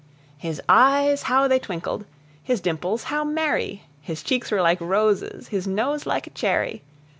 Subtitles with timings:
[0.39, 2.05] His eyes how they twinkled!
[2.41, 3.83] his dimples how merry!
[4.01, 6.81] His cheeks were like roses, his nose like a cherry!